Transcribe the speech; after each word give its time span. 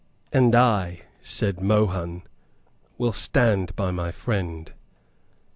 "And 0.33 0.55
I," 0.55 1.01
said 1.21 1.61
Mohun, 1.61 2.23
"will 2.97 3.13
stand 3.13 3.75
by 3.75 3.91
my 3.91 4.09
friend." 4.09 4.73